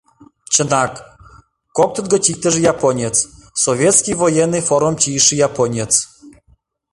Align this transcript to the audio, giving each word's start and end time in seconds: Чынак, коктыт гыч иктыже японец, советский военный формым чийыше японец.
Чынак, 0.53 0.93
коктыт 1.77 2.05
гыч 2.13 2.23
иктыже 2.31 2.59
японец, 2.73 3.15
советский 3.63 4.15
военный 4.21 4.65
формым 4.67 4.95
чийыше 5.01 5.33
японец. 5.47 5.93